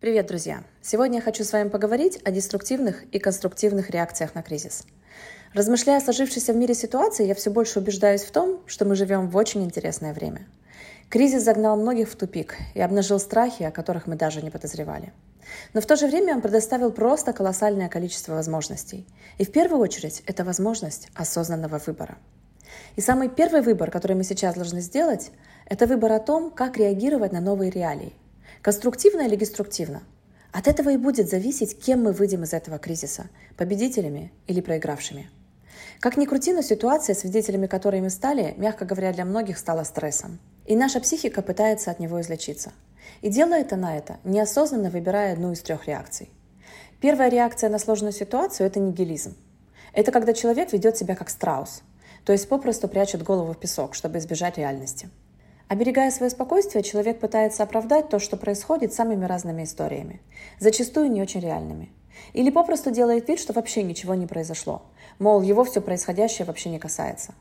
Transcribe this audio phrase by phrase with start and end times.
[0.00, 0.62] Привет, друзья!
[0.80, 4.84] Сегодня я хочу с вами поговорить о деструктивных и конструктивных реакциях на кризис.
[5.54, 9.28] Размышляя о сложившейся в мире ситуации, я все больше убеждаюсь в том, что мы живем
[9.28, 10.46] в очень интересное время.
[11.08, 15.12] Кризис загнал многих в тупик и обнажил страхи, о которых мы даже не подозревали.
[15.74, 19.04] Но в то же время он предоставил просто колоссальное количество возможностей.
[19.38, 22.18] И в первую очередь это возможность осознанного выбора.
[22.94, 25.32] И самый первый выбор, который мы сейчас должны сделать,
[25.66, 28.14] это выбор о том, как реагировать на новые реалии–
[28.62, 30.02] Конструктивно или деструктивно?
[30.52, 35.30] От этого и будет зависеть, кем мы выйдем из этого кризиса– победителями или проигравшими.
[36.00, 40.40] Как ни крути, но ситуация, свидетелями которой мы стали, мягко говоря, для многих стала стрессом.
[40.64, 42.72] И наша психика пытается от него излечиться.
[43.20, 46.30] И делает она это, неосознанно выбирая одну из трех реакций.
[47.00, 49.36] Первая реакция на сложную ситуацию– это нигилизм.
[49.92, 51.82] Это когда человек ведет себя как страус,
[52.24, 55.08] то есть попросту прячет голову в песок, чтобы избежать реальности–
[55.68, 60.22] Оберегая свое спокойствие, человек пытается оправдать то, что происходит самыми разными историями,
[60.58, 61.92] зачастую не очень реальными.
[62.32, 64.82] Или попросту делает вид, что вообще ничего не произошло,
[65.18, 67.34] мол, его все происходящее вообще не касается.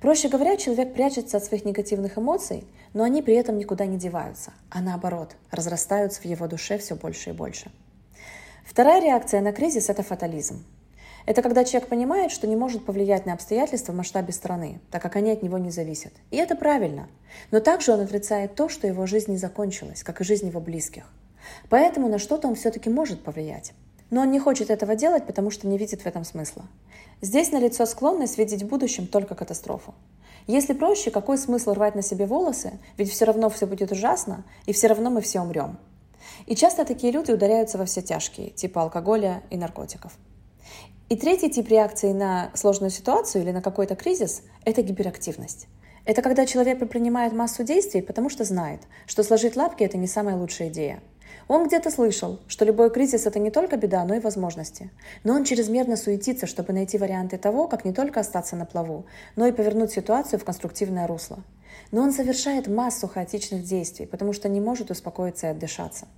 [0.00, 4.52] Проще говоря, человек прячется от своих негативных эмоций, но они при этом никуда не деваются,
[4.70, 7.72] а наоборот, разрастаются в его душе все больше и больше.
[8.64, 10.64] Вторая реакция на кризис– это фатализм.
[11.26, 15.16] Это когда человек понимает, что не может повлиять на обстоятельства в масштабе страны, так как
[15.16, 16.12] они от него не зависят.
[16.30, 17.08] И это правильно.
[17.50, 21.04] Но также он отрицает то, что его жизнь не закончилась, как и жизнь его близких.
[21.68, 23.72] Поэтому на что-то он все-таки может повлиять.
[24.10, 26.64] Но он не хочет этого делать, потому что не видит в этом смысла.
[27.20, 29.94] Здесь налицо склонность видеть в будущем только катастрофу.
[30.46, 34.72] Если проще, какой смысл рвать на себе волосы, ведь все равно все будет ужасно, и
[34.72, 35.76] все равно мы все умрем.
[36.46, 40.12] И часто такие люди ударяются во все тяжкие, типа алкоголя и наркотиков.
[41.08, 45.68] И третий тип реакции на сложную ситуацию или на какой-то кризис– это гиперактивность.
[46.04, 50.34] Это когда человек предпринимает массу действий, потому что знает, что сложить лапки– это не самая
[50.34, 51.00] лучшая идея.
[51.46, 54.90] Он где-то слышал, что любой кризис– это не только беда, но и возможности.
[55.22, 59.46] Но он чрезмерно суетится, чтобы найти варианты того, как не только остаться на плаву, но
[59.46, 61.38] и повернуть ситуацию в конструктивное русло.
[61.92, 66.08] Но он совершает массу хаотичных действий, потому что не может успокоиться и отдышаться.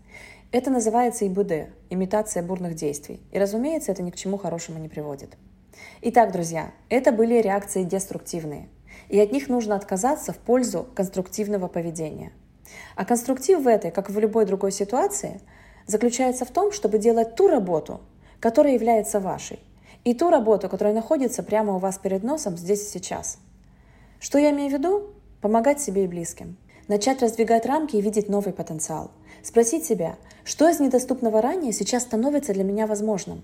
[0.50, 3.20] Это называется ИБД– имитация бурных действий.
[3.32, 5.36] И, разумеется, это ни к чему хорошему не приводит.
[6.00, 8.70] Итак, друзья, это были реакции деструктивные.
[9.10, 12.32] И от них нужно отказаться в пользу конструктивного поведения.
[12.97, 15.42] А конструктив в этой, как и в любой другой ситуации,
[15.86, 18.00] заключается в том, чтобы делать ту работу,
[18.41, 19.59] которая является вашей,
[20.04, 23.36] и ту работу, которая находится прямо у вас перед носом здесь и сейчас.
[24.19, 25.10] Что я имею в виду?
[25.42, 26.56] Помогать себе и близким.
[26.88, 29.10] Начать раздвигать рамки и видеть новый потенциал.
[29.43, 33.43] Спросить себя, что из недоступного ранее сейчас становится для меня возможным.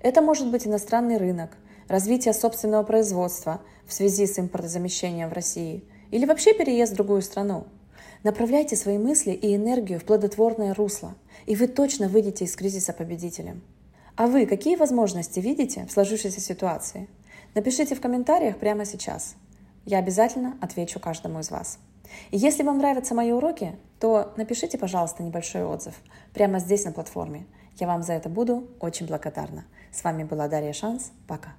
[0.00, 1.56] Это может быть иностранный рынок,
[1.88, 7.64] развитие собственного производства в связи с импортозамещением в России или вообще переезд в другую страну.
[8.24, 11.14] Направляйте свои мысли и энергию в плодотворное русло,
[11.46, 13.62] и вы точно выйдете из кризиса победителем.
[14.16, 17.08] А вы какие возможности видите в сложившейся ситуации?
[17.54, 19.34] Напишите в комментариях прямо сейчас.
[19.86, 21.78] Я обязательно отвечу каждому из вас.
[22.30, 25.94] Если вам нравятся мои уроки, то напишите, пожалуйста, небольшой отзыв
[26.34, 27.46] прямо здесь на платформе.
[27.78, 29.64] Я вам за это буду очень благодарна.
[29.92, 31.12] С вами была Дарья Шанс.
[31.26, 31.50] Пока.